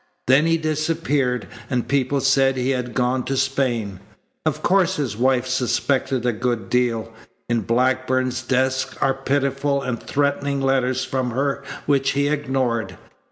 Then 0.25 0.47
he 0.47 0.57
disappeared, 0.57 1.45
and 1.69 1.87
people 1.87 2.21
said 2.21 2.57
he 2.57 2.71
had 2.71 2.95
gone 2.95 3.23
to 3.25 3.37
Spain. 3.37 3.99
Of 4.47 4.63
course 4.63 4.95
his 4.95 5.15
wife 5.15 5.45
suspected 5.45 6.25
a 6.25 6.33
good 6.33 6.71
deal. 6.71 7.13
In 7.47 7.61
Blackburn's 7.61 8.41
desk 8.41 8.97
are 8.99 9.13
pitiful 9.13 9.83
and 9.83 10.01
threatening 10.01 10.59
letters 10.59 11.05
from 11.05 11.29
her 11.29 11.61
which 11.85 12.13
he 12.13 12.29
ignored. 12.29 12.97